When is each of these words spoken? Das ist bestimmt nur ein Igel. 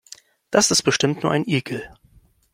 Das 0.49 0.71
ist 0.71 0.81
bestimmt 0.81 1.21
nur 1.21 1.31
ein 1.31 1.43
Igel. 1.45 1.87